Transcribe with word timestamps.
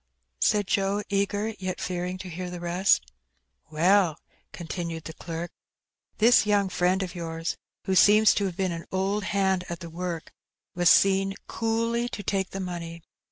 said 0.39 0.65
Joe, 0.65 1.03
eager, 1.09 1.53
yet 1.59 1.79
fearing 1.79 2.17
to 2.17 2.27
hear 2.27 2.49
the 2.49 2.59
rest. 2.59 3.11
"Well," 3.69 4.17
continued 4.51 5.03
the 5.03 5.13
clerk, 5.13 5.51
"this 6.17 6.43
young 6.47 6.69
fiiend 6.69 7.03
of 7.03 7.13
yours, 7.13 7.55
who 7.85 7.93
seems 7.93 8.33
to 8.33 8.45
have 8.45 8.57
been 8.57 8.71
an 8.71 8.87
old 8.91 9.25
hand 9.25 9.63
at 9.69 9.79
the 9.79 9.91
work, 9.91 10.31
was 10.73 10.89
seen 10.89 11.35
coolly 11.45 12.09
to 12.09 12.23
take 12.23 12.49
the 12.49 12.59
money. 12.59 13.03